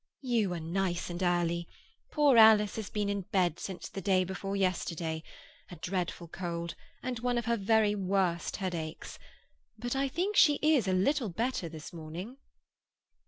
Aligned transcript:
"You 0.23 0.51
are 0.55 0.59
nice 0.59 1.11
and 1.11 1.21
early! 1.21 1.67
Poor 2.09 2.35
Alice 2.35 2.75
has 2.77 2.89
been 2.89 3.07
in 3.07 3.21
bed 3.21 3.59
since 3.59 3.87
the 3.87 4.01
day 4.01 4.23
before 4.23 4.55
yesterday; 4.55 5.21
a 5.69 5.75
dreadful 5.75 6.27
cold 6.27 6.73
and 7.03 7.19
one 7.19 7.37
of 7.37 7.45
her 7.45 7.55
very 7.55 7.93
worst 7.93 8.55
headaches. 8.55 9.19
But 9.77 9.95
I 9.95 10.07
think 10.07 10.35
she 10.35 10.55
is 10.63 10.87
a 10.87 10.91
little 10.93 11.29
better 11.29 11.69
this 11.69 11.93
morning." 11.93 12.37